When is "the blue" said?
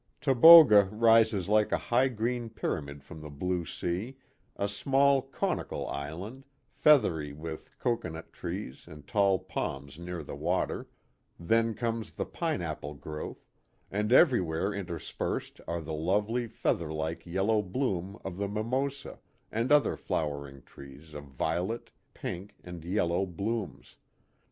3.21-3.67